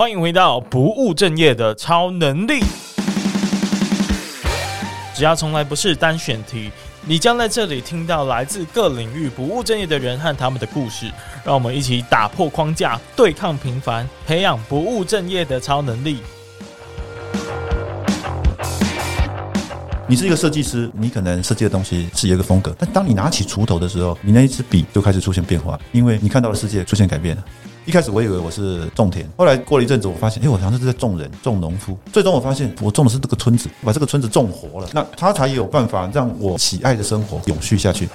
[0.00, 2.60] 欢迎回到不务正业的超能力。
[5.14, 6.70] 只要从来不是单选题，
[7.02, 11.12] 你将在这里听到来自各领域不务正业的人和他们的故事。
[11.44, 16.20] 让我们一起打破框架，对抗平凡，培养不务正业的超能力。
[20.06, 27.44] 你是一个设计师，你可能设计的东西是有一个风格，但当你拿起锄头的时候，你那一支笔就开始出现变化，因为你看到的世界出现改变了。
[27.86, 31.96] 一开始我以为我是种田，后来过了一阵子，我发现，哎，我好像是在种人、种农夫。
[32.12, 38.08] 最终我发现，我种的是这个村子，把这个村子种活了，那他才有办法让我喜爱的生活永续下去。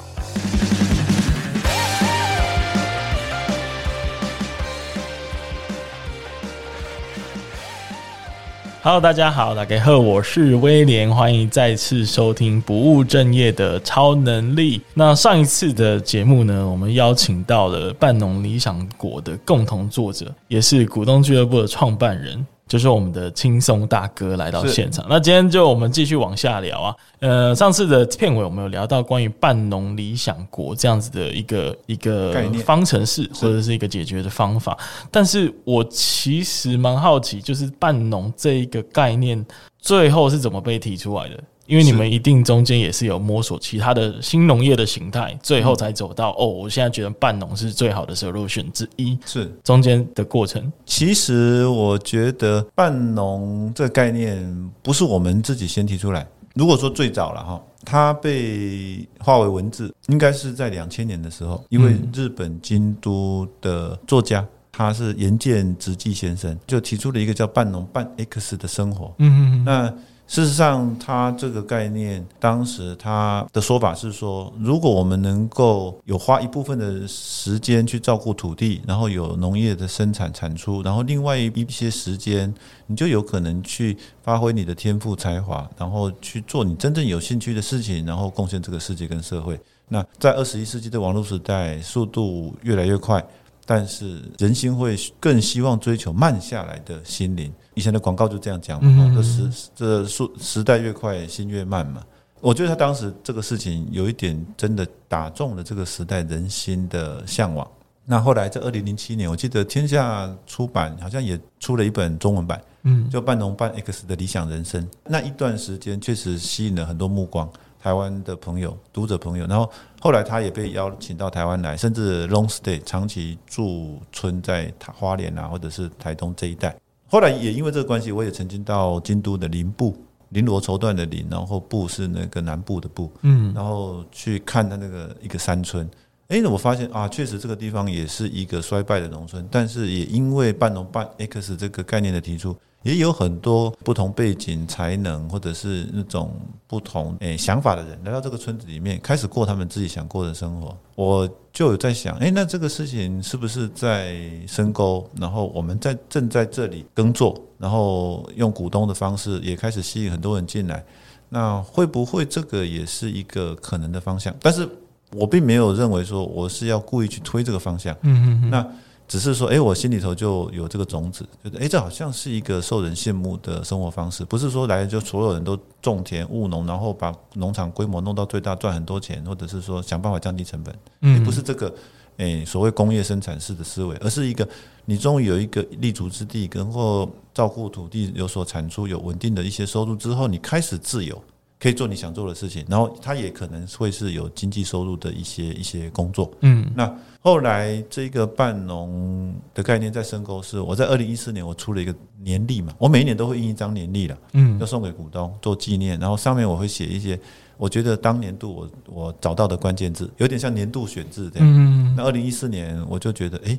[8.85, 14.79] Hello，大家好，大家好，我是威廉，欢迎再次收听不务正业的超能力。
[14.93, 22.45] 那上一次的节目呢，我们邀请到了半农理想国的共同作者，也是股东俱乐部的创办人。
[22.75, 26.93] 就是我们的轻松大哥来到现场，那今天就我们继续往下聊啊。
[27.19, 34.77] 呃，上次的片尾我们有聊到关于半农理想国这样子的一个一个方程式或者是一个解决的方法，
[35.09, 39.43] 但是我其实蛮好奇，就是半农这一个概念
[39.79, 41.41] 最后是怎么被提出来的？
[41.65, 49.17] 因为你们一定中间也是有摸索其他的新农业的形态，最后才走到哦，我现在觉得半农是最好的 solution 之一。
[49.25, 50.71] 是中间的过程。
[50.85, 56.27] 其实我觉得半农这个概念不是我们自己先提出来。
[56.53, 69.13] 如果说最早了哈，它被化为文字，应该是在两千年的时候，一位日本京都的作家，他是岩见直纪先生，就提出了一个叫半农半 X 的生活。
[69.17, 69.63] 嗯嗯嗯。
[69.65, 69.93] 那
[70.27, 82.51] 事实上，他这个概念，当时他的说法是说，如果我们能够有花一部分的时间去照顾土地，然后有农业的生产产出，然后另外一些时间，
[82.87, 89.59] 你就有可能去发挥你的天赋才华，然后去做你真正有兴趣的事情，然后贡献这个世界跟社会。
[89.87, 93.23] 那在二十一世纪的网络时代，速度越来越快，
[93.65, 97.51] 但是人心会更希望追求慢下来的心灵。
[97.73, 102.03] 以前的广告就这样讲嘛，这时这速时代越快，心越慢嘛。
[102.41, 107.67] 我觉得他当时这个事情有一点真的打中了这个时代人心的向往。
[108.05, 114.83] 那后来在二零零七年，我记得天下出版好像也出了一本中文版，嗯，叫《半农半 X 的理想人生》。
[115.05, 117.49] 那一段时间确实吸引了很多目光，
[117.85, 119.45] 台湾的朋友、读者朋友。
[119.45, 126.75] 然后后来他也被邀请到台湾来，甚至 long stay 长期驻村在花莲啊，或者是台东这一带。
[127.05, 129.95] 后来也因为这个关系，我也曾经到京都的林部，
[130.33, 135.87] 绫罗绸缎的绫，然后部是那个南部的部，嗯，然后去看他那个一个山村。
[136.29, 142.57] 哎，我发现啊，确实这个地方也是一个衰败的农村，但是也因为半农半 X 这个概念的提出。
[142.85, 146.31] 也有很多不同背景、才能，或者是那种
[146.67, 150.77] 不同诶想法的人来到这个村子里面，开始过他们自己想过的生活。
[150.93, 154.15] 我就有在想，诶，那这个事情是不是在
[154.47, 155.09] 深沟？
[155.19, 160.85] 然后我们在正在这里耕作，然后用股东的方式也开始吸引很多人进来。
[161.27, 164.31] 那会不会这个也是一个可能的方向？
[164.39, 164.69] 但是
[165.11, 167.95] 我并没有认为说我是要故意去推这个方向。
[168.03, 168.49] 嗯嗯嗯。
[168.51, 168.67] 那。
[169.07, 174.25] 只是说，哎，我心里头就有这个种子，觉得，哎，这好像是一个受人羡慕的生活方式。
[174.25, 180.75] 不是说来就所有人都种田务农，然后把农场规模弄到最大，赚很多钱，或者是说想办法降低成本。
[181.01, 181.73] 嗯，不是这个，
[182.17, 184.47] 哎，所谓工业生产式的思维，而是一个
[184.85, 191.21] 你终于有一个立足之地，然后照顾土地有所产出，有稳定的一些收入之后，你开始自由。
[191.65, 196.31] 可以做你想做的事情，然后他也可能会是有经济收入的一些一些工作。
[196.41, 201.91] 嗯，那后来这个半农的概念在深沟是，我在二零一四年我出了一个
[202.21, 207.19] 年历嘛，我每一年都会印一张年历了，嗯，要送给股东做纪念，然后上面我会写一些
[207.57, 211.47] 我觉得当年度我我找到的关键字，有点像年度选字这样。
[211.51, 213.57] 嗯，那二零一四年我就觉得，哎。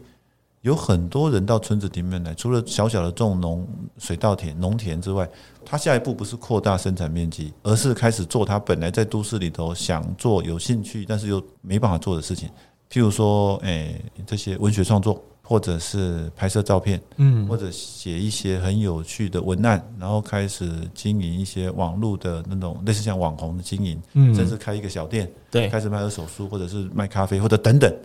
[0.67, 3.65] 有很多人到村子里面来，除了小小的种农、
[3.99, 5.29] 水稻田、农田之外，
[5.65, 12.49] 他下一步不是扩大生产面积，而是开始做他本来在都市里头想做、有兴趣但是又没办法做的事情。
[12.91, 27.97] 譬如说，诶，这些文学创作，或者是拍摄照片，嗯，或者写一些很有趣的文案，然后开始经营一些网络的那种类似像网红的经营，嗯，甚至开一个小店，对，开始卖二手书，或者是卖咖啡，或者等等。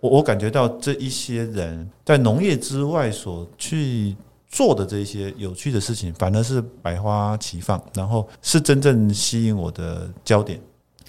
[0.00, 4.14] 我我感觉到这一些人在农业之外所去
[4.48, 10.60] 做的这些有趣的事情，反而是百花齐放，然后是真正吸引我的焦点。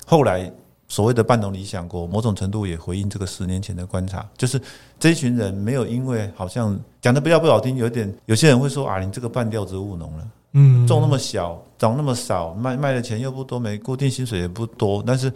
[0.06, 0.52] 后来
[0.88, 4.60] 所谓的半农理想国，某种程度也回应这个十年前的观察，就是
[4.98, 15.32] 这一群人没有因为好像讲的比较不好听，有点有些人会说啊，你这个半吊子务农了，嗯，种那么小，长那么少，卖卖的钱又不多，没固定薪水也不多，但是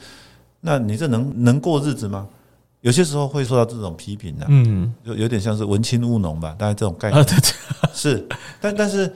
[0.61, 2.27] 那你这能能过日子吗？
[2.81, 7.25] 有些时候会受到这种批评的，嗯，就有点像是文青务农吧，大概这种概念
[7.93, 8.27] 是，
[8.59, 9.11] 但但是。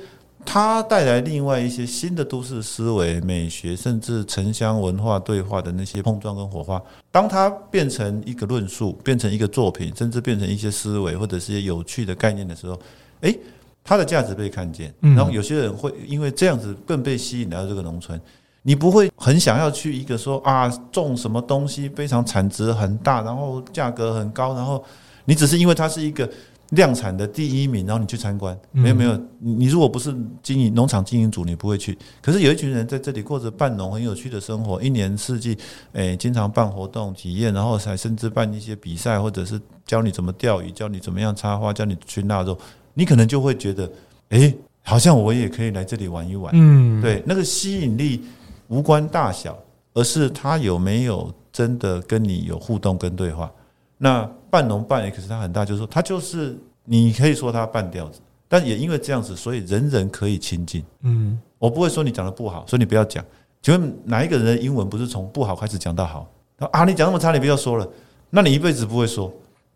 [0.47, 6.79] 它带来另外一些新的都市思维、美学，甚至城乡文化对话的那些碰撞跟火花。
[7.11, 12.79] 当它变成一个论述，变成一个作品，甚至变成一些思维或者是一些有趣的概念的时候，
[13.21, 13.35] 诶，
[13.83, 14.93] 它的价值被看见。
[14.99, 18.21] 然后有些人会因为这样子更被吸引来到这个农村。
[18.67, 24.83] 你不会很想要去一个说啊，种什么东西非常产值很大，然后价格很高，然后
[25.25, 26.27] 你只是因为它是一个。
[26.71, 31.95] 量产的第一名，然后你去参观，没有没有，你如果不是经营农场经营组，你不会去。
[32.23, 35.55] 可是有一群人在这里过着半农很有趣的生活，一年四季，
[35.93, 42.57] 诶，经常办活动体验，然后还甚至办一些比赛，或者是教你怎么钓鱼，教你怎么样插花，教你去腊肉，
[42.95, 43.87] 你可能就会觉得，
[44.29, 46.51] 诶，好像我也可以来这里玩一玩。
[46.55, 48.23] 嗯，对，那个吸引力
[48.67, 49.57] 无关大小，
[49.93, 53.51] 而是他有没有真的跟你有互动跟对话。
[53.97, 60.83] 那半农半 X，他很大，就是说，他就是你可以说他半吊子，但也因为这样子，所以人人可以亲近。
[61.01, 63.23] 嗯，我不会说你讲的不好，所以你不要讲。
[63.61, 66.29] 请问哪一个人的英文不是从不好开始讲到好？
[66.71, 67.87] 啊，你讲那么差，你不要说了。
[68.29, 69.31] 那你一辈子不会说，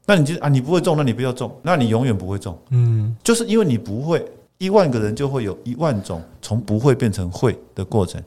[0.06, 2.58] 那你就啊，你不会中，那你不要中，那你永远不会中。
[2.70, 4.26] 嗯，就是因为你不会，
[4.58, 8.22] 一万个人就会有一万种从不会变成会的过程。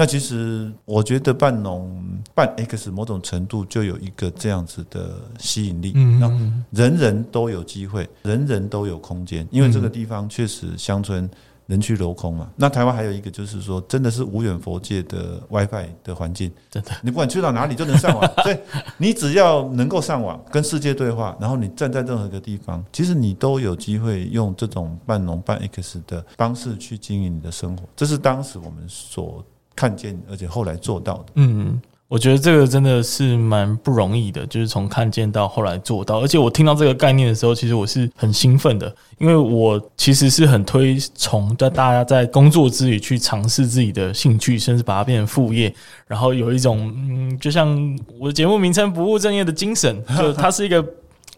[0.00, 2.02] 那其实我觉得半农
[2.34, 11.28] 半 X 某种程度就有一个这样子的吸引力，嗯，人人都有机会，人人都有空间，因为这个地方确实乡村
[11.66, 12.48] 人去楼空嘛。
[12.56, 18.56] 那台湾还有一个就是说，真的是无远佛界的 WiFi 的环境，真的，你不管去到哪里就能上网， 所以
[18.96, 27.86] 你只要能够上网跟世界对话，然后你站在任何一个地方，其实你都有机会用这种半农半 X 的方式去经营你的生活。
[27.94, 29.44] 这是当时我们所。
[29.74, 31.24] 看见，而且后来做到的。
[31.36, 36.20] 嗯，我觉得这个真的是蛮不容易的，就是从看见到后来做到。
[36.20, 45.72] 而且我听到这个概念的时候，其实我是很兴奋的，因为我其实是很推崇在大家在工作之余去尝试自己的兴趣，甚至把它变成副业，
[46.06, 50.84] 然后有一种嗯，就像我的节目名称“不务正业”的精神，就它是一个。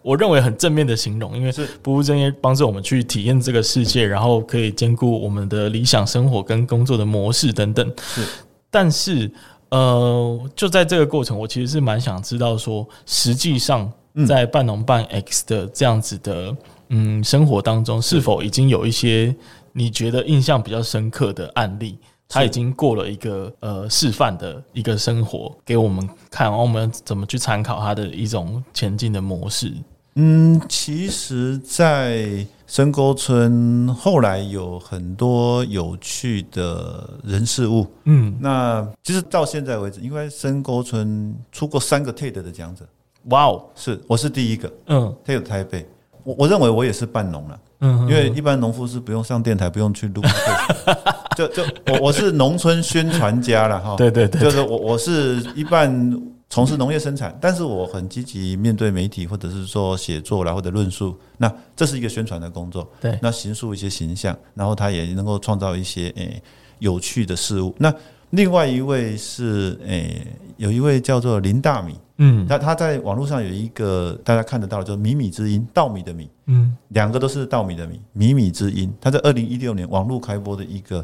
[0.03, 7.93] 我认为很正面的形容，因为是不务正业帮助我们去体验这个世界，然后可以兼顾我们的理想生活跟工作的模式等等。
[8.03, 8.27] 是，
[8.71, 9.31] 但是
[9.71, 13.91] 呃，就在这个过程，我其实是蛮想知道说，实际上
[14.27, 16.57] 在半农半 X 的这样子的
[16.89, 19.35] 嗯生活当中，是否已经有一些
[19.73, 21.99] 你觉得印象比较深刻的案例？
[22.29, 29.71] 他已经过了一个呃示范的一个生活给我们看，然后我们怎么去参考他的一种前进的模式？
[30.15, 37.87] 嗯，其实，在深沟村后来有很多有趣的人事物。
[38.05, 42.85] 嗯，那其实到现在为止，因为深沟村出过三个 TED 的讲者，
[43.31, 44.71] 哇哦，是我是第一个。
[44.89, 45.89] 嗯，TED 台北，
[46.25, 47.61] 我我认为我也是半农了。
[47.81, 50.23] 嗯，因为一般农夫是不用上电台，不用去录，
[51.35, 53.97] 就就我我是农村宣传家了哈。
[53.99, 56.23] 对对对，就是我我是一半。
[56.53, 61.19] 从事农业生产，但是我很积极面对媒体，或者是说写作啦，或者论述。
[61.39, 62.87] 那这是一个宣传的工作。
[63.01, 66.43] 对，那形塑一些形象，然后他也能够创造一些诶、欸、
[66.79, 67.75] 有趣的事物。
[67.79, 67.91] 那
[68.31, 70.27] 另外一位是诶、欸，
[70.59, 78.93] 有一位叫做林大米，嗯，他他在网络上有一个大家看得到的，就是米米之音，稻米的米，嗯，两个都是稻米的米，米米之音。
[79.01, 80.99] 他在二零一六年网络开播的一个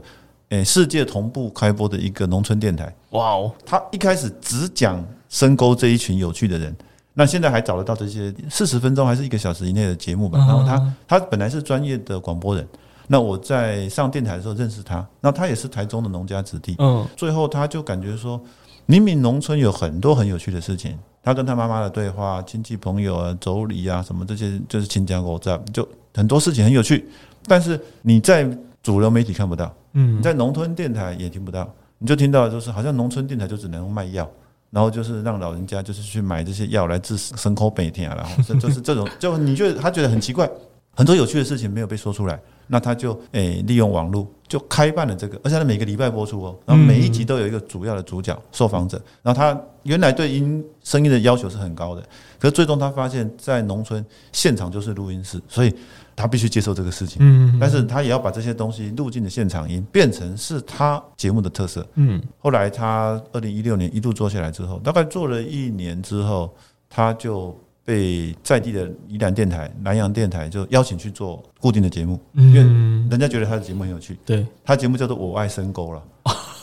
[0.50, 2.94] 诶、欸、世界同步开播的一个农村电台。
[3.12, 5.02] 哇哦，他一开始只讲。
[5.28, 6.74] 深沟这一群有趣的人，
[7.14, 10.38] 那现在还找得到这些四十分钟还是一个小时以内的节目吧？
[10.38, 12.66] 然后他他本来是专业的广播人，
[13.06, 16.76] 那我在上电台的时候认识他，那他也是台中的农家子弟。
[16.78, 18.40] 嗯，最后他就感觉说，
[18.86, 27.08] 明明农村有很多很有趣的事情，他跟他妈妈的对话、亲戚朋友啊、妯娌啊什么这些，就是亲家狗在，就很多事情很有趣，
[27.46, 28.48] 但是你在
[28.82, 31.68] 主流媒体看不到，嗯，你在农村电台也听不到，
[31.98, 34.30] 你就听到就是好像农村电台就只能卖药。
[34.70, 40.48] 然后就是让老人家就是去买这些药来治牲口病啊，然后这就是这种， 就你觉得他觉得很奇怪，
[40.94, 52.02] 很多有趣的事情没有被说出来，那他就诶、利用网络就开办了这个，而且他每个礼拜播出哦，然后每一集都有一个主要的主角受访者，然后他原来对音声音的要求是很高的，
[52.38, 55.74] 可是最终他发现，在农村现场就是录音室，所以
[56.18, 66.52] 他必须接受这个事情，嗯，但是他也要把这些东西录进的现场音变成是他节目的特色，嗯，后来他二零一六年一度做下来之后，大概做了一年之后，
[66.90, 67.56] 他就。
[67.88, 72.60] 被在地的宜兰电台、南洋电台就邀请去做固定的节目，因为
[73.08, 74.18] 人家觉得他的节目很有趣。
[74.26, 76.02] 对，他节目叫做《我爱深沟》了，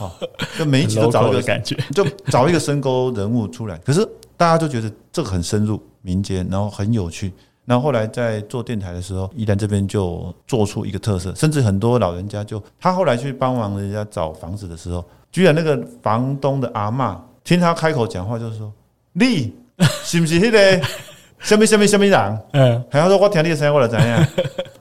[0.56, 3.76] 就每一集都找一个感觉，就找一个深沟人物出来。
[3.80, 4.08] 可是
[4.38, 7.34] 大家就觉得这个很深入民间，然后很有趣。
[7.66, 18.72] 然后后来在做电台的时候，宜兰这边就做出一个特色，甚至很多老人家就他后来去帮忙人家找房子的时候，居然那个房东的阿妈听他开口讲话，就是说
[19.14, 19.54] ：“你
[20.04, 20.82] 是不是那个？”
[21.38, 22.40] 什么什么什么人？
[22.54, 24.26] 嗯，还要说我听你的声音，我来怎样？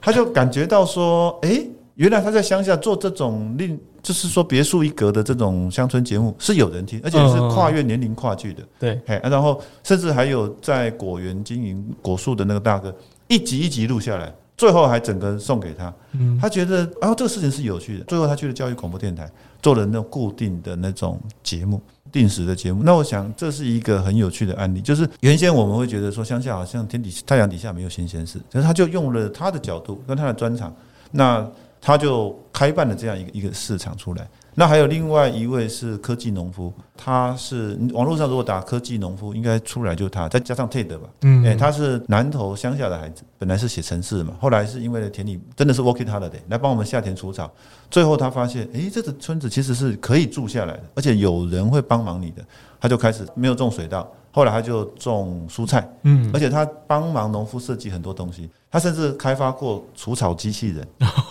[0.01, 8.63] 他就感觉到说，哎、欸，原来他在乡下做这种另，就是说别树一格的这种乡村节目是有人听，而且是跨越年龄跨距的。
[8.79, 12.95] 对，哎，然后甚至还有在果园经营果树的那个大哥，
[13.29, 15.93] 一集一集录下来，最后还整个送给他。
[16.13, 18.05] 嗯，他觉得，啊这个事情是有趣的。
[18.05, 19.31] 最后他去了教育广播电台，
[19.63, 21.81] 做了那种固定的那种节目。
[22.13, 30.73] 定时的节目，那我想这是一个很有趣的案例，就是原先我们会觉得说乡下好像天底太阳底下没有新鲜事，可是他就用了他的角度跟他的专长，
[31.11, 31.45] 那
[31.87, 34.27] 他就开办了这样一个一个市场出来。
[34.55, 47.53] 那还有另外一位是科技农夫，他是网络上如果打科技农夫，应该出来就是他，再加上 TED 吧，嗯，诶，他是南投乡下的孩子，本来是写城市嘛，后来是因为田里真的是 working holiday 来帮我们下田除草，
[47.91, 52.43] 最后他发现，诶，这个村子其实是可以住下来的，而且有人会帮忙你的，
[52.81, 54.11] 他就开始没有种水稻。
[54.35, 60.85] 后来他就种蔬菜，嗯，而且他帮忙农夫设计很多东西，他甚至开发过除草机器人，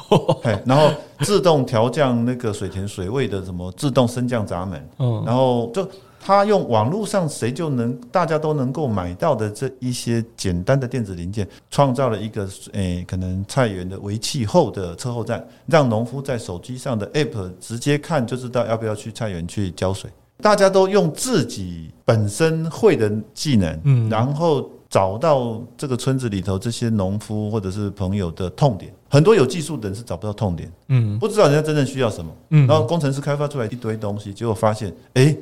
[0.65, 5.85] 然后自动调降那个水田水位的什么自动升降闸门，嗯，然后就
[6.25, 20.09] 他用网络上谁就能大家都能够买到的这一些简单的电子零件，创造了一个诶可能菜园的为气候的测候站，让农夫在手机上的 app 直接看就知道要不要去菜园去浇水。
[20.41, 28.93] 大家都用自己本身会的技能，嗯，然后找到这个村子里头这些农夫或者是朋友的痛点。
[29.09, 35.35] 很多有技术的人是找不到痛点，嗯，不知道人家真正需要什么，嗯，然后工程师开发出来一堆东西，结果发现，哎，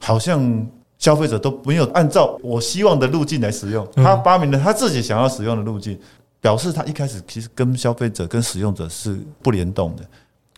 [0.00, 0.66] 好像
[0.98, 3.86] 消费者都没有按照我希望的路径来使用。
[3.94, 5.98] 他发明了他自己想要使用的路径，
[6.40, 10.04] 表示他一开始其实跟消费者跟使用者是不联动的。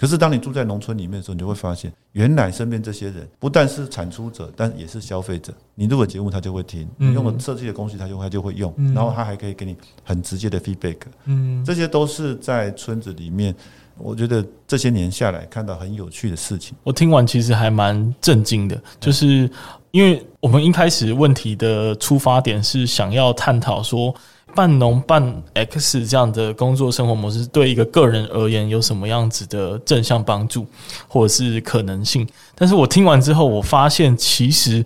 [0.05, 5.51] 可是，当你住在农村里面的时候，你就会发现，原来身边这些人不但是产出者，但也是消费者。
[5.75, 8.71] 你录了节目，他就会听；你用了设计的东西，他就他就会用。
[8.95, 10.99] 然后他还可以给你很直接的 feedback。
[11.25, 13.55] 嗯，这些都是在村子里面，
[13.97, 16.77] 我觉得这些年下来看到很有趣的事情。
[16.83, 19.51] 我听完其实还蛮震惊的，就是
[19.93, 24.15] 因为我们一开始问题的出发点是想要探讨说。
[24.55, 30.67] 半农半 X 这样的工作生活模式，对一个个人而言有什么样子的正向帮助，
[31.09, 32.27] 或者是可能性？
[32.55, 34.85] 但是我听完之后，我发现其实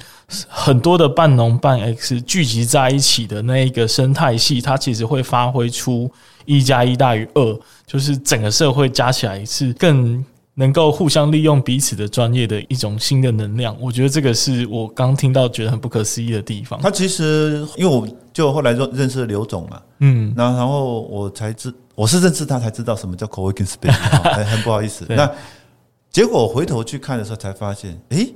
[0.48, 6.10] 很多的半农半 X 聚集在一起的那一个生态系，它其实会发挥出
[6.46, 10.24] 一加一大于二，就是整个社会加起来是更。
[10.58, 16.80] 能够互相利用彼此的专业的一种新的能量，我觉得这个是我刚听到觉得很不可思议的地方。
[16.82, 23.92] 他其实因为我就后来就认识了刘总嘛，嗯，然后我才知我是认识他才知道什么叫 coworking space，
[24.34, 25.06] 很很不好意思。
[25.08, 25.30] 那
[26.10, 28.34] 结果我回头去看的时候才发现，诶，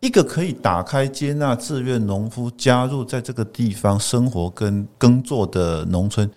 [0.00, 6.28] 一个可以打开接纳自愿农夫加入在这个地方生活跟耕作的农村。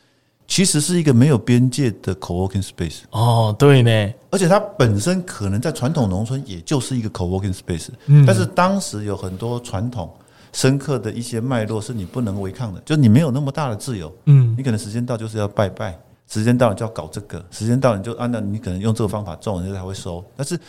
[0.47, 10.13] 其实是一个没有边界的 co-working space 哦，对呢，而且它本身可能在传统农村也就是一个 co-working space，嗯，但是当时有很多传统
[10.51, 15.97] 深刻的一些脉络是你不能违抗的，就你没有那么大的自由，嗯，你可能时间到就是要拜拜，
[16.27, 20.59] 时间到了就要搞这个，时间到了你就按照你可能用这个方法种，人家才会收，但是。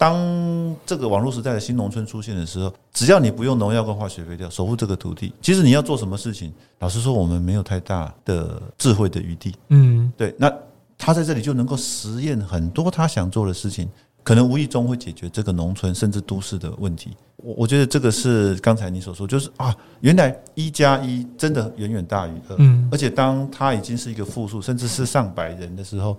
[0.00, 9.54] 当这个网络时代的新农村出现的时候，只要你不用农药跟化学肥料守护这个土地，其实你要做什么事情，老实说，我们没有太大的智慧的余地。
[9.68, 10.34] 嗯，对。
[10.38, 10.50] 那
[10.96, 13.90] 他在这里就能够实验很多他想做的事情，
[14.22, 17.10] 可能无意中会解决这个农村甚至都市的问题。
[17.36, 22.56] 我我觉得这个是刚才你所说，就是啊，原来一加一真的远远大于二。
[22.58, 26.16] 嗯，而且当他已经是一个负数，甚至是上百人的时候。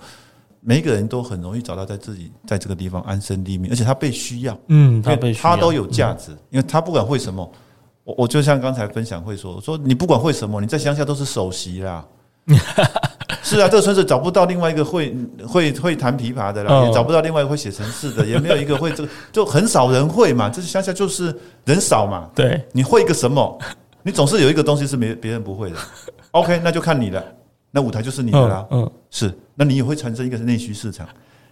[0.62, 7.51] 每一个人都很容易找到在自己在这个地方安身立命，而且他被需要，嗯，他被他都有价值，因为他不管会什么，
[8.03, 12.06] 我我就像刚才分享会说，说你不管会什么，你在乡下都是首席啦，
[13.44, 15.15] 是啊，这个村子找不到另外一个会
[15.48, 20.48] 会会弹琵琶的啦，哦、也找不到另外一个会写程式的，也没有一个会这个，就很少人会嘛。
[20.50, 22.30] 这是乡下就是人少嘛。
[22.36, 23.60] 对，你会一个什么？
[24.03, 25.75] 你总是有一个东西是没别人不会的。
[26.32, 27.24] OK，那就看你了。
[27.72, 28.65] 那舞台就是你的啦。
[28.72, 29.38] 嗯，嗯是。
[29.62, 31.08] 那你也会产生一个内需市场。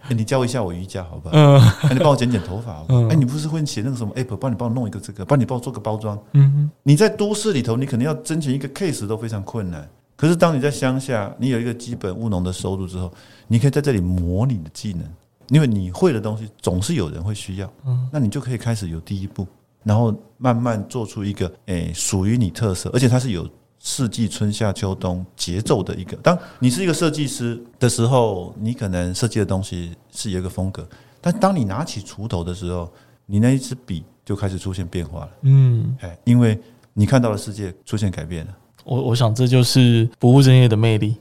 [0.08, 1.36] 欸、你教一下我瑜伽好不好？
[1.36, 3.02] 嗯，欸、你帮我剪剪头发好不好？
[3.02, 6.18] 哎、嗯欸，你不是会写那个什么 app，帮你帮我弄一个这个，帮你帮我做个包装。
[6.32, 9.88] 嗯哼，你在都市里头，你可能要争取一个 case 都非常困难。
[10.16, 13.12] 可是当你在乡下，你有一个基本务农的收入之后，
[13.46, 15.04] 你可以在这里磨你的技能，
[15.50, 17.72] 因为你会的东西总是有人会需要。
[17.86, 19.46] 嗯，那你就可以开始有第一步，
[19.84, 23.48] 然后慢慢做出一个诶属于你特色，而且它是有。
[23.82, 30.86] 四季春夏秋冬节奏的一个，当你是一个设计师的时候，你可能设计的东西是有一个风格，
[31.20, 32.92] 但当你拿起锄头的时候，
[33.24, 35.30] 你那一支笔就开始出现变化了。
[35.42, 36.60] 嗯，哎，因为
[36.92, 38.54] 你看到的世界出现改变了。
[38.90, 41.14] 我我想这就是不务正业的魅力。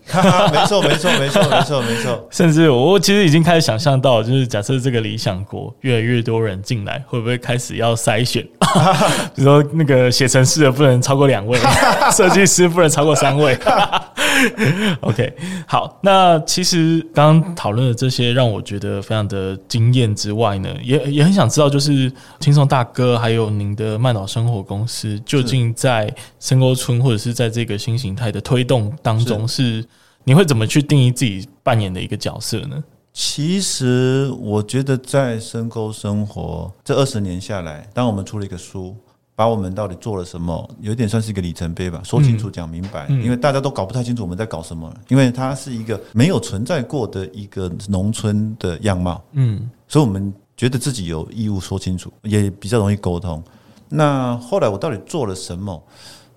[0.52, 2.26] 没错，没错，没错，没错，没错。
[2.32, 8.42] 甚至我其实已经开始想象到，就是假设这个理想国越来越多人进来，会不会开始要筛选？
[9.36, 11.60] 比如说那个写程式的不能超过两位，
[12.12, 13.56] 设计师不能超过三位。
[15.01, 15.34] OK，
[15.67, 16.00] 好。
[16.01, 29.84] 那其实刚刚讨论的这些，让我觉得非常的惊艳之外呢，也也很想知道，就是轻松大哥还有您的慢岛生活公司，究竟在深沟村或者是在这个新形态的推动当中，是
[30.24, 32.84] 你会怎么去定义自己扮演的一个角色呢？
[33.12, 38.96] 其实我觉得在深沟生活这二十年下来，当我们出了一个书。
[39.39, 42.01] 把我们到底做了什么，有点算是一个里程碑吧。
[42.03, 44.93] 说清楚，讲明白，因为大家都搞不太清楚我们在搞什么。
[45.08, 53.41] 因为它是一个没有存在过的一个农村的样貌，嗯，所以我们觉得自己有义务说清楚，也比较容易沟通。
[53.88, 55.81] 那后来我到底做了什么？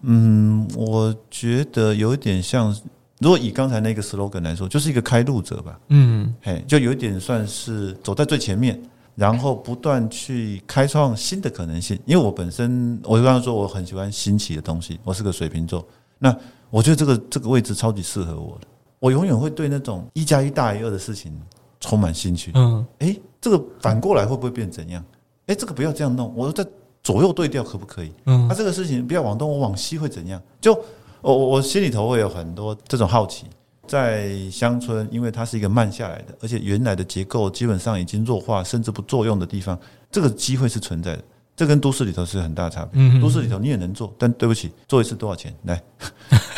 [0.02, 2.72] 嗯，我觉得有一点像，
[3.18, 5.76] 如果以刚才那个 slogan 来说，就是一个开路者吧。
[5.88, 8.80] 嗯，嘿，就有一点算是走在最前面。
[9.14, 15.86] 然后不断去开创新的可能性，因为我本身，我刚刚说我很喜欢新奇的东西，我是个水瓶座，
[16.18, 16.34] 那
[16.70, 18.66] 我觉得这个这个位置超级适合我的，
[18.98, 21.38] 我永远会对那种一加一大于二的事情
[21.78, 22.50] 充满兴趣。
[22.54, 25.04] 嗯，诶，这个反过来会不会变怎样？
[25.46, 26.68] 诶，这个不要这样弄，我说在
[27.02, 28.12] 左右对调可不可以？
[28.26, 30.40] 嗯，那这个事情不要往东，我往西会怎样？
[30.60, 30.72] 就
[31.20, 33.46] 我我心里头会有很多这种好奇。
[33.86, 39.78] 在乡村，因为它是一个慢下来的，而且原来的结构基本上已经弱化，甚至不作用的地方，
[40.10, 41.22] 这个机会是存在的。
[41.54, 42.92] 这跟都市里头是很大差别。
[42.94, 45.54] 嗯，都市里头你也能做，但对不起，做一次多少钱？
[45.64, 45.80] 来，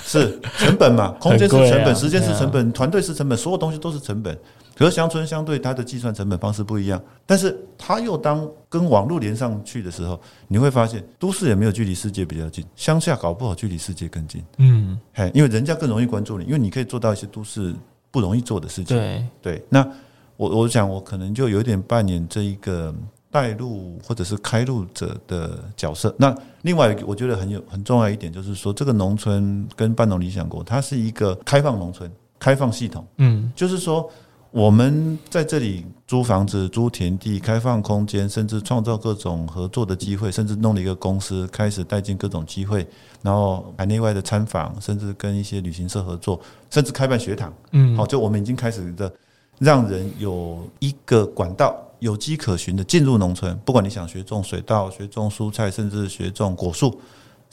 [0.05, 1.09] 是成本嘛？
[1.21, 4.39] 空间是成本，时间是成本，团队是成本，所有东西都是成本。
[4.77, 14.45] 可是乡村相对它的计算成本方式不一样，但是它又当跟网络连上去的时候，你会发现都市也没有距离世界比较近，乡下搞不好距离世界更近。
[14.59, 17.73] 嗯，嘿，因为人家更容易关注你，因为你可以做到一些都市
[18.11, 18.97] 不容易做的事情。
[18.97, 19.89] 对对，那
[20.37, 22.93] 我我想我可能就有点扮演这一个
[23.31, 26.13] 带路或者是开路者的角色。
[26.19, 32.11] 那另外我觉得很有很重要一点就是说，这个农村跟半农理想国，它是一个开放农村、
[32.41, 33.07] 开放系统。
[33.19, 34.11] 嗯，就是说。
[34.55, 42.87] 我们在这里租房子、租田地、开放空间，甚至创造各种合作的机会，甚至弄了一个公司，开始带进各种机会，
[43.21, 46.41] 然后海内外的参访，甚至跟一些旅行社合作，
[46.71, 47.53] 甚至开办学堂。
[47.73, 49.13] 嗯，好，就我们已经开始的
[49.59, 53.59] 让人有一个管道，有迹可循的进入农村。
[53.65, 56.97] 不管你想学种水稻、学种蔬菜，甚至学种果树。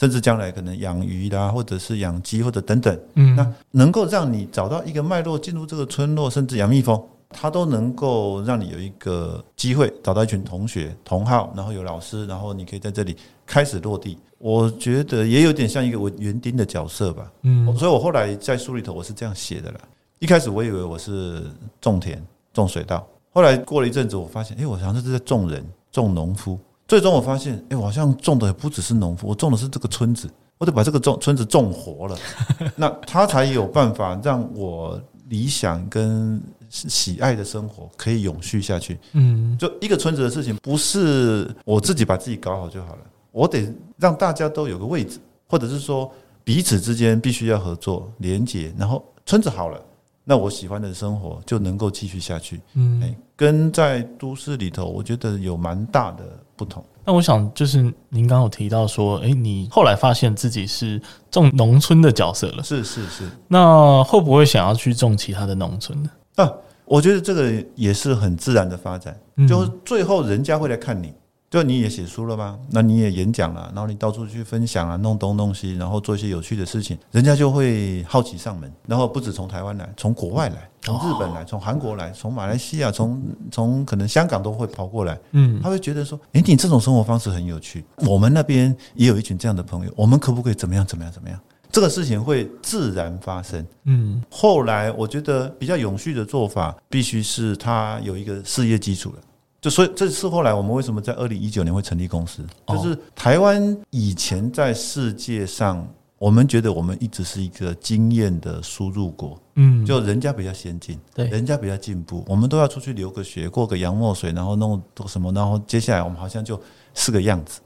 [0.02, 14.18] 甚至将来可能养鱼啦，或者是养鸡，或者等等，嗯，那能够让你找到一个脉络进入这个村落，甚至养蜜蜂，它都能够让你有一个机会找到一群同学同好，然后有老师，然后你可以在这里开始落地。
[14.40, 19.80] 我觉得也有点像一个园丁的角色吧，嗯，所以我后来在书里头我是这样写的啦。
[20.18, 21.44] 一开始我以为我是
[21.80, 22.20] 种田
[22.56, 26.58] 种水稻，后来过了一阵子，我发现，哎，我好像是在种人种农夫。
[26.92, 32.18] 最终我发现，哎，我好像种的也不只是农夫，我种的是这个村子，我得把这个种村子种活了，
[32.76, 39.00] 那他才有办法让我理想跟喜爱的生活可以永续下去。
[39.14, 43.00] 嗯，就一个村子的事情，不是我自己把自己搞好就好了，
[43.32, 46.12] 我得让大家都有个位置，或者是说
[46.44, 49.82] 彼此之间必须要合作连接，然后村子好了。
[50.24, 56.24] 那我喜欢的生活就能够继续下去，嗯，跟在都市里头，我觉得有蛮大的
[56.56, 56.84] 不同。
[57.04, 63.28] 那我想，就是您刚刚有提到说，哎，你后来发现自己是种农村的角色了，是是是。
[63.48, 66.10] 那会不会想要去种其他的农村呢？
[66.36, 66.52] 啊，
[66.86, 71.12] 我觉得这个也是很自然的发展，就最后人家会来看你，
[71.52, 72.58] 就你也写书了吗？
[72.70, 78.72] 那你也演讲了，然后你到处去分享啊，弄东弄西，然后做一些有趣的事情，人家就会好奇上门。
[78.88, 85.20] 然后不止从台湾来，从国外来，从日本来，从韩国来，从马来西亚，从从可能香港都会跑过来。
[85.32, 87.84] 嗯，他会觉得说，诶，你这种生活方式很有趣。
[87.98, 90.86] 我们那边也有一群这样的朋友，我们可不可以怎么样？
[90.86, 91.12] 怎么样？
[91.12, 91.38] 怎么样？
[91.70, 93.66] 这个事情会自然发生。
[93.84, 99.18] 嗯，后来我觉得比较永续的做法，必须是他有一个事业基础了。
[99.62, 102.44] 就所以，这是后来我们为什么在二零一九年会成立公司？
[102.68, 116.60] 就是台湾以前在世界上，我们觉得我们一直是一个经验的输入国，嗯，就人家比较先进，对，人家比较进步，我们都要出去留个学，过个洋墨水，然后弄什么，然后接下来我们好像就
[116.96, 117.62] 是个样子。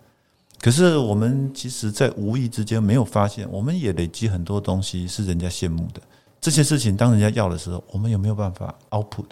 [0.60, 6.02] 可是我们其实，在无意之间没有发现，我们也累积很多东西是人家羡慕的。
[6.42, 9.26] 这些事情当人家要的时候，我们有没有办法 output？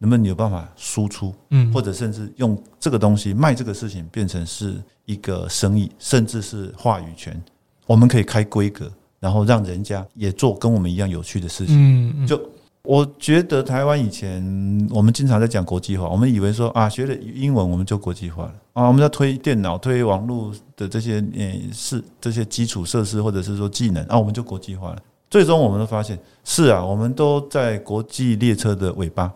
[0.00, 1.34] 能不能有办法输出？
[1.50, 7.40] 嗯，或者甚至用这个东西卖这个事情变成是一个生意，甚至是话语权。
[7.86, 11.76] 我们可以开规格，然后让人家也做跟我们一样有趣的事情。
[12.22, 12.40] 嗯，就
[12.82, 14.42] 我觉得台湾以前
[14.90, 25.02] 我们经常在讲国际化，我们以为说啊，学了英文我们就国际化了啊，我们在推电脑、推网络的这些呃是这些基础设施或者是说技能啊，我们就国际化了。
[25.28, 29.30] 最终我们都发现是啊，我们都在国际列车的尾巴。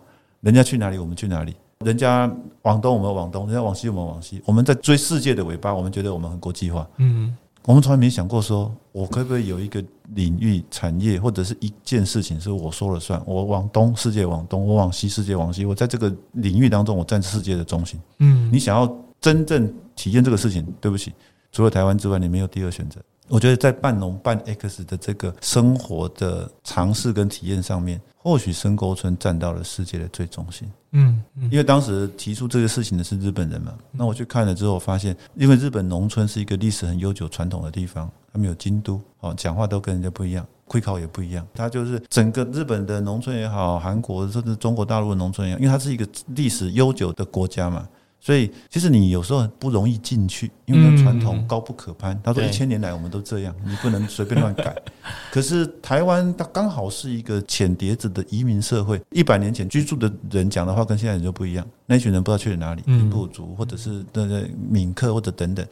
[0.45, 2.31] 人家去哪里，我们去哪里；人家
[2.61, 4.39] 往东，我们往东；人家往西，我们往西。
[4.45, 6.87] 我们在追世界的尾巴，我们觉得我们很国际化。
[6.97, 13.19] 嗯，我们从来没想过说，我可不可以有一个领域、产业或者是一件事情是我说了算？
[13.25, 15.65] 我往东，世界往东；我往西，世界往西。
[15.65, 17.99] 我在这个领域当中，我占世界的中心。
[18.19, 18.87] 嗯，你想要
[19.19, 21.11] 真正体验这个事情，对不起，
[21.51, 23.01] 除了台湾之外，你没有第二选择。
[23.27, 30.71] 我觉得在半农半 X 的这个生活的尝试跟体验上面，或许深沟村站到了世界的最中心。
[30.91, 41.45] 嗯，因为当时提出这个事情的是日本人嘛，那我去看了之后，发现因为日本农村是一个历史很悠久传统的地方，他们有京都，哦，讲话都跟人家不一样，会考也不一样。
[41.53, 47.87] 它就是整个日本的农村也好，韩国甚至中国大陆的农村也好，因为它是一个历史悠久的国家嘛。
[48.25, 52.19] 所以，其实你有时候不容易进去，因为传统高不可攀。
[52.23, 54.75] 他说一千年来我们都这样，你不能随便乱改。
[55.31, 61.63] 可是台湾它刚好是一个浅碟子的移民社会，一百年前居住的人讲的话跟现在人就不一样。
[61.85, 65.63] 那群人不知道去了哪里，平埔族或者是那个闽客或者等等。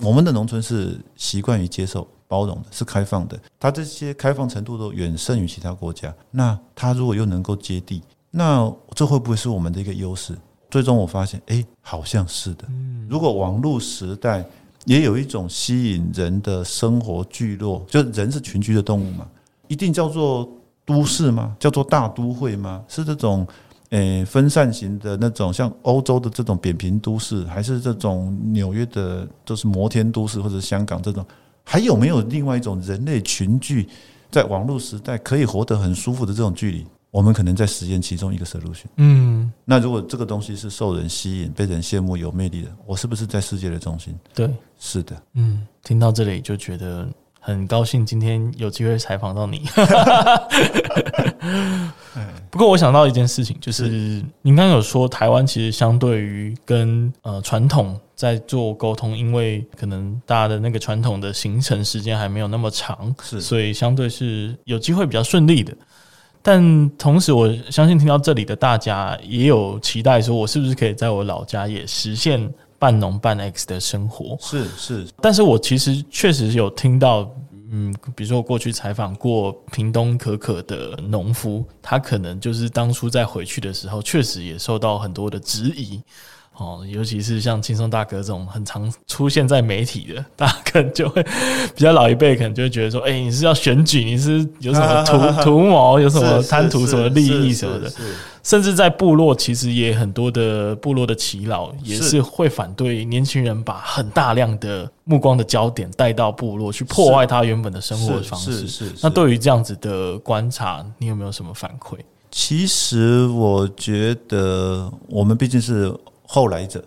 [0.00, 3.38] 我们的农村是习惯于接受、包容的，是开放的。
[3.60, 6.12] 它这些开放程度都远胜于其他国家。
[6.32, 10.36] 那它如果又能够接地，那这会不会是我们的一个优势？
[10.72, 12.66] 最终我发现，哎，好像是的。
[13.06, 14.42] 如果网络时代
[14.86, 19.28] 也有一种吸引人的生活聚落，就人是群居的动物嘛，
[19.68, 20.48] 一定叫做
[20.86, 21.54] 都市吗？
[21.60, 22.82] 叫做大都会吗？
[22.88, 23.46] 是这种
[23.90, 31.22] 诶分散型的那种，像欧洲的这种扁平都市，还是这种纽约的就是摩天都市，或者香港这种？
[31.64, 33.86] 还有没有另外一种人类群聚
[34.30, 36.86] 在网络时代可以活得很舒服的这种距离？
[37.12, 38.86] 我们可能在实验其中一个 solution。
[38.96, 44.18] 嗯，那如果这个东西是受人吸引、被人羡慕、有魅力的，我是不是在世界的中心？
[44.34, 44.48] 对，
[44.78, 45.14] 是的。
[45.34, 47.06] 嗯，听到这里就觉得
[47.38, 49.68] 很高兴，今天有机会采访到你。
[52.50, 65.76] 不过我想到一件事情，就是您刚刚有说台湾其实相对于跟呃传统在做沟通，因为可能大家的那个传统的行程时间还没有那么长，是，所以相对是有机会比较顺利的。
[66.42, 74.36] 但同时，我相信听到这里的大家也有期待，说我是不是可以在我老家也实现半农半 X 的生活？
[74.40, 75.06] 是是。
[75.20, 77.30] 但是我其实确实有听到，
[77.70, 86.02] 嗯，比如说我过去采访过屏东可可的农夫，他可能就是当初在回去的时候，确实也受到很多的质疑。
[86.54, 91.22] 哦，尤其是像轻松大哥这种很常出现在媒体的，大家可能就会
[91.74, 97.90] 比较老一辈，可能就会觉得说，哎、欸，你是要选举，你是有什么图 图谋，有什么贪图什么利益什么的，
[98.44, 108.68] 甚至在部落，其实也很多的部落的耆老也是会反对年轻人把很大量的目光的焦点带到部落去破坏他原本的生活的方式。
[108.68, 108.92] 是是。
[109.02, 111.96] 那对于这样子的观察，你有没有什么反馈？
[112.30, 115.92] 其实我觉得我们毕竟是。
[116.32, 116.82] 后来者，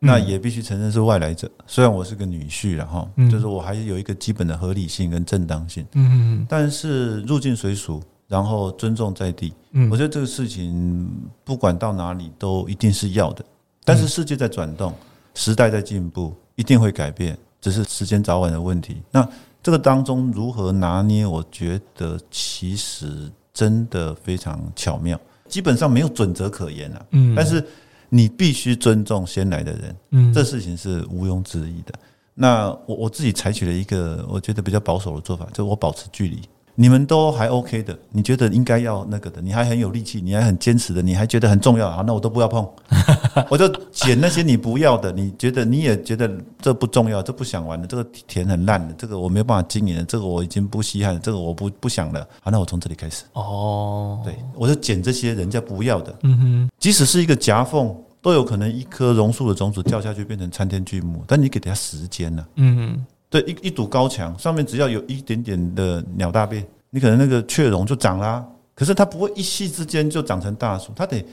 [0.00, 1.48] 那也必须承认是外来者。
[1.64, 5.86] 虽然我是个女婿了哈，就是我还是有一个基本的合理性跟正当性。
[5.92, 9.52] 嗯，但是入境随俗，然后尊重在地。
[9.70, 11.08] 嗯，我觉得这个事情
[11.44, 13.44] 不管到哪里都一定是要的。
[13.84, 14.92] 但是世界在转动，
[15.34, 19.00] 时代在进步，一定会改变，只是时间早晚的问题。
[19.12, 19.24] 那
[19.62, 21.24] 这个当中如何拿捏？
[21.24, 27.06] 我觉得其实真的非常巧妙，基本上没有准则可言啊。
[27.12, 27.64] 嗯，但是。
[28.10, 31.94] 你必须尊重先来的人，嗯，这事情是毋庸置疑的。
[32.34, 36.42] 那我我自己采取了一个我觉得比较保守的做法，就是我保持距离。
[36.80, 42.66] 你们都还 OK 的，你觉得应该要那个的，你还很有力气，你还很坚持的，你还觉得很重要，啊，那我都不要碰，
[43.50, 46.26] 我就捡那些你不要的，你觉得你也觉得
[46.58, 53.24] 这不重要，这不想玩的，这个田很烂的，这个我没有办法经营的，这个我已经不稀罕，这个我不不想了，好，那我从这里开始。
[53.34, 63.06] 哦，对，我就捡这些人家不要的，嗯哼，即使是一个夹缝，都有可能一棵榕树的种子掉下去变成参天巨木，但你给它时间呢，嗯哼。
[63.30, 68.46] 对，一一堵高墙上面只要有一点点的鸟大便，你可能那个雀榕就长啦、啊。
[68.74, 71.24] 可是它不会一夕之间就长成大树，它得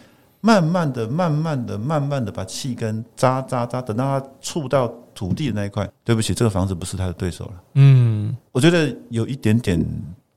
[0.41, 5.89] 慢慢的、慢慢的、慢慢的把气根扎扎扎，等到它触到土地的那一块。
[6.03, 7.53] 对不起，这个房子不是它的对手了。
[7.73, 9.83] 嗯，我觉得有一点点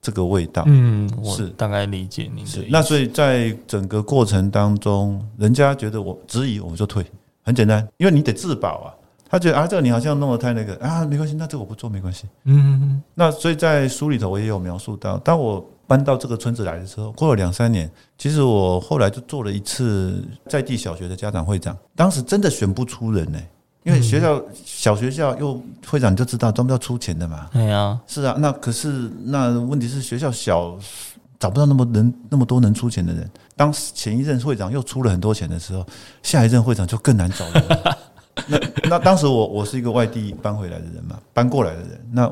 [0.00, 0.62] 这个味道。
[0.66, 2.64] 嗯，是大概理解您的。
[2.70, 7.04] 那所以在整个过程当中，人家觉得我质疑，我们就退。
[7.42, 8.94] 很简单，因为你得自保啊。
[9.30, 12.24] 他觉得啊，这个你好像弄得太那个啊，没关系，那这个我不做没关系。
[12.44, 17.88] 嗯，那所以在书里头我也有描述到，当我搬到这个村子来的时候，过了两三年，
[18.18, 23.48] 其实我后来就做了一次在地小学的家长会长，当时真的选不出人呢、欸，
[23.84, 27.48] 因为学校小学校又会长你就知道，专门要出钱的嘛。
[27.52, 30.76] 对啊，是啊，那可是那问题是学校小，
[31.38, 33.30] 找不到那么人那么多能出钱的人。
[33.56, 35.86] 当前一任会长又出了很多钱的时候，
[36.22, 37.96] 下一任会长就更难找了。
[38.46, 42.08] 那那当时我我是一个外地搬回来的人嘛，搬过来的人。
[42.12, 42.24] 那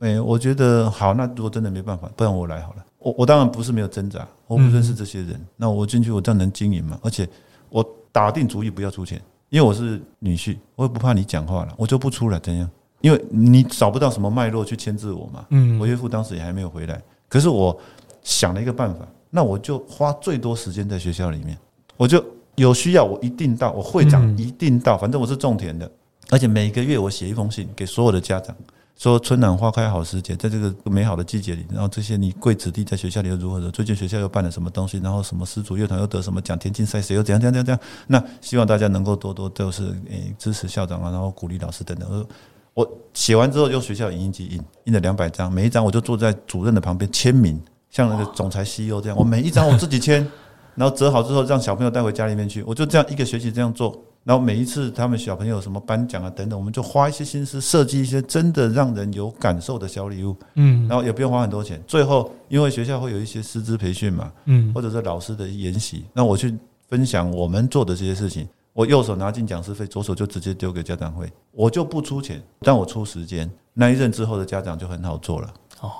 [0.00, 2.84] 诶、欸，我觉得好，那如果真的没办法，不然我来好了。
[2.98, 6.98] 我我当然不是没有挣扎，我不认识这些人，那我进去我这样能经营嘛？
[7.02, 7.28] 而且
[7.68, 12.68] 我打定主意不要出钱，因为我是女婿，我也不怕你讲话了，我就不出来怎样？
[13.00, 15.44] 因为你找不到什么脉络去牵制我嘛。
[15.50, 17.76] 嗯，我岳父当时也还没有回来，可是我
[18.22, 21.56] 想了一个办法，那我就花最多时间在学校里面，
[21.96, 22.24] 我就。
[22.56, 25.90] 有需要我一定到，我会长一定到，反正我是种田的，
[26.30, 28.54] 而且每个月我写一封信给所有的家长，
[28.96, 42.26] 说春暖花开好时节，在这个美好的季节里，然后这些你贵子弟在学校里又如何的，最近学校又办了什么东西，然后什么丝竹乐团又得什么奖，田径赛谁又怎样怎样怎样，那希望大家能够多多都是诶支持校长啊，然后鼓励老师等等。
[42.74, 47.60] 我写完之后，用学校影印机印印了两百张，每一张我就坐在主任的旁边签名，
[47.90, 50.26] 像那个总裁 CEO 这样，我每一张我自己签。
[50.74, 52.62] 然后折好之后，让小朋友带回家里面去。
[52.64, 53.96] 我就这样一个学期这样做。
[54.24, 60.36] 然后每一次他们小朋友什么颁奖啊等等，我们就花一些心思设计一些真的让人有感受的小礼物。
[60.54, 61.82] 嗯，然后也不用花很多钱。
[61.88, 66.56] 最后，因为学校会有一些师资培训嘛，嗯，或者是老师的研习，那我去
[66.88, 68.48] 分享我们做的这些事情。
[68.72, 73.50] 我右手拿进讲师费，左手就直接丢给家长会，我就不出钱，但我出时间。
[73.74, 75.52] 那一任之后的家长就很好做了。
[75.80, 75.90] 哦，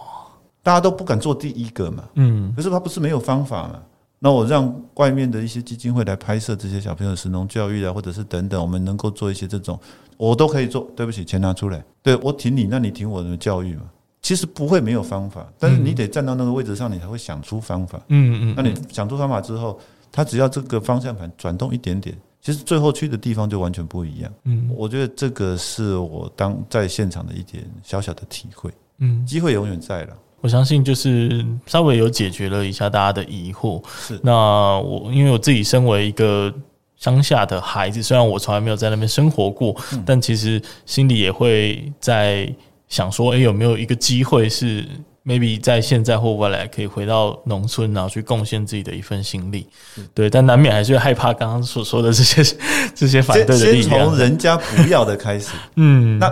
[0.63, 3.83] 大家都不敢做第一个嘛，嗯，可是他不是没有方法嘛。
[4.25, 9.77] 那我让外面的一些基金会来拍摄这些小朋友的食农教育啊，或者是等等，我们能够做一些这种，
[10.17, 10.89] 我都可以做。
[10.95, 13.83] 对不起，钱拿出来，对，我挺你，那你挺我的教育嘛。
[14.21, 18.01] 其实不会没有方法，但是你得站到那个位置上，你才会想出方法。
[18.07, 18.55] 嗯嗯。
[18.57, 19.77] 那你想出方法之后，
[20.13, 24.33] 他只要这个方向盘转动一点点，其实最后去的地方就完全不一样。
[24.45, 28.71] 嗯，我觉得这个是我当在现场的一点小小的体会。
[28.99, 30.17] 嗯，机会永远在了。
[30.43, 33.81] 我相信就是稍微有解决了一下大家的疑惑。
[33.97, 36.53] 是，那我因为我自己身为一个
[36.97, 42.53] 乡下的孩子，虽然我从来没有在那边生活过，嗯、但其实心里也会在
[42.89, 44.85] 想说，哎、欸，有没有一个机会是
[45.25, 49.69] maybe 在现在或未来可以回到农村，然后去贡献自己的一份心力？
[50.13, 52.57] 对，但难免还是会害怕刚刚所说的这些
[52.97, 54.01] 这些反对的力量。
[54.01, 56.29] 先从人家不要的开始， 嗯，那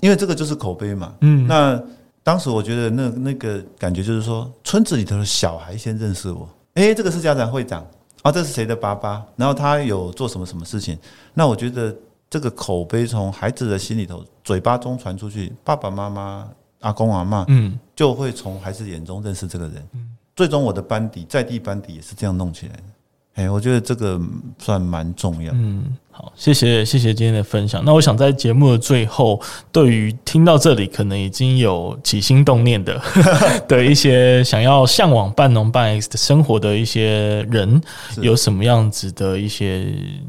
[0.00, 1.80] 因为这个就是口碑嘛，嗯，那。
[2.24, 7.84] 当时我觉得那那个感觉就是说，村子里头的小孩先认识我，诶，这个是家长会长
[8.22, 9.24] 啊，这是谁的爸爸？
[9.36, 10.96] 然后他有做什么什么事情？
[11.34, 11.94] 那我觉得
[12.30, 16.48] 这个口碑从孩子的心里头、嘴巴中传出去，爸爸妈妈、
[16.80, 19.88] 阿公阿嬷，嗯，就会从孩子眼中认识这个人。
[19.92, 22.82] 嗯，最终我的班底在地班底也是这样弄起来的。
[23.34, 24.20] 哎，我觉得这个
[24.58, 25.50] 算蛮重要。
[25.54, 27.82] 嗯，好，谢谢谢谢今天的分享。
[27.82, 29.40] 那我想在节目的最后，
[29.72, 33.00] 对于听到这里可能已经有起心动念的
[33.66, 37.80] 的一些想要向往半农半 X 的生活的一些人，
[38.20, 39.86] 有什么样子的一些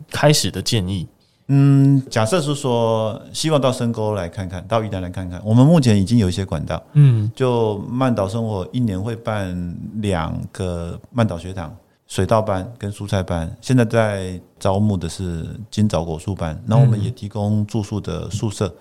[0.10, 1.06] 开始的建议？
[1.48, 6.82] 嗯，假设是说希望到深沟来看看，到玉兰来看看，我们目前已经有一些管道。
[6.94, 11.76] 嗯，就曼岛生活一年会办两个曼岛学堂。
[12.14, 16.56] 水稻班跟蔬菜班，现在在招募的是金枣果树班。
[16.68, 18.72] 那我们也提供住宿的宿舍，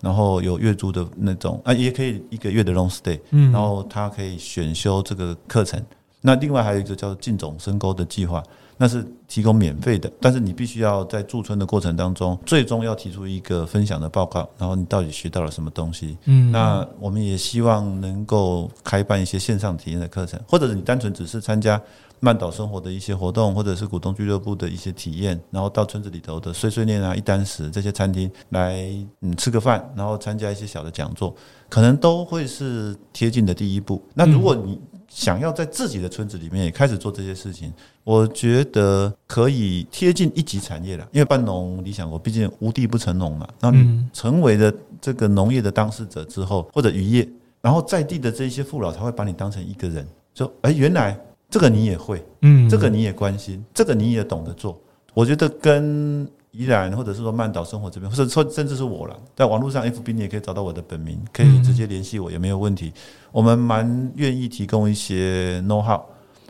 [0.00, 3.20] 然后有月租的那种啊，也可以一个月的 long stay。
[3.30, 5.80] 嗯然后他可以选修这个课程。
[6.20, 8.42] 那另外还有一个叫进种深沟的计划。
[8.82, 16.16] 那是提供免费的，但是你必须要在驻村的过程当中，最终要提出一个分享的报告，然后你到底学到了什么东西？
[16.24, 21.78] 嗯，那我们也希望能够开办一些线上体验的课程，或者是你单纯只是参加
[22.20, 28.86] 慢岛生活的一些活动，或者是股东俱乐部的一些体验，然后到村子里头的碎碎念啊、一簞食这些餐厅来
[29.22, 31.34] 嗯吃个饭，然后参加一些小的讲座，
[31.68, 34.02] 可能都会是贴近的第一步。
[34.14, 34.78] 那如果你
[35.08, 37.72] 想要在自己的村子里面也开始做这些事情，
[38.04, 41.08] 我觉得可以贴近一级产业了。
[41.12, 47.28] 因为半农理想国毕竟无地不成农嘛，那你成为了这个农业的当事者之后，或者渔业，
[47.60, 51.18] 然后在地的这些父老才会把你当成一个人，说：“哎，原来
[51.50, 54.80] 这个你也会，嗯，这个你也关心，这个你也懂得做。”
[55.12, 56.30] 我觉得跟。
[56.52, 62.92] 宜兰，或者是说曼岛生活这边，或者说甚至是我了，在网络上 FB 你也可以找到我的本名，可以直接联系我也没有问题。
[63.30, 66.00] 我们蛮愿意提供一些 know how，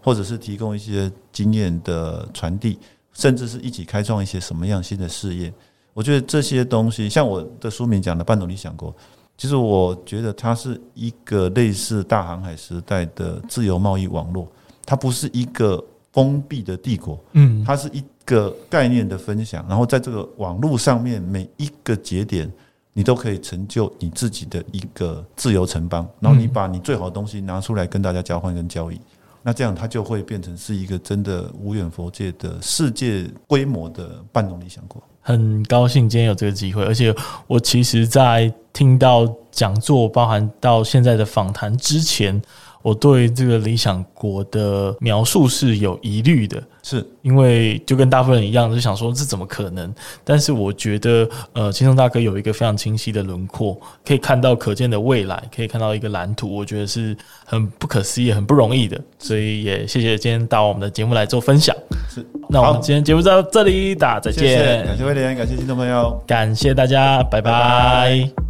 [0.03, 2.79] 或者是提供一些经验的传递，
[3.13, 5.53] 甚至是一起开创一些什么样新的事业。
[5.93, 8.97] 我觉得这些东西，像我的书名讲的“半农理想国”，
[9.37, 14.51] 其实我觉得它是一个类似大航海时代的自由贸易网络，
[14.91, 18.03] 它不是一个封闭的帝国，嗯，它是一。
[18.27, 22.49] 个概念的分享，然后在这个网络上面每一个节点，
[22.93, 26.09] 你都可以成就你自己的一个自由城邦。
[26.21, 29.01] 然后你把你最好的东西拿出来跟大家交换跟交易，
[29.43, 35.03] 那这样它就会变成是一个真的无远佛界的世界规模的半农理想国。
[35.21, 37.13] 很高兴今天有这个机会，而且
[37.49, 42.41] 我其实，在听到讲座，包含到现在的访谈之前。
[42.83, 49.93] 我对这个理想国的描述是有疑虑的，是因为就跟大部分人一样，就想说这怎么可能？
[50.25, 58.99] 但是我觉得，呃，青松大哥有一个非常清晰的轮廓，可以看到可见的未来，可以看到一个蓝图，我觉得是很不可思议、很不容易的。
[59.19, 61.77] 所以也谢谢今天到我们的节目来做分享。
[62.09, 64.43] 是，那我们今天节目就到这里，大家再见。
[64.43, 67.51] 谢谢，感谢威廉，感谢听众朋友，感谢大家，拜拜。
[67.51, 68.50] 拜拜。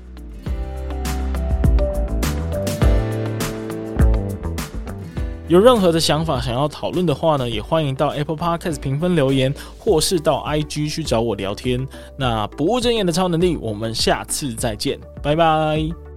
[5.51, 11.85] 有任何的想法想要讨论的话呢，也欢迎到 Apple Podcast 评分留言，或是到 IG 去找我聊天。
[12.17, 16.10] 那不务正业的超能力，我们下次再见，拜拜。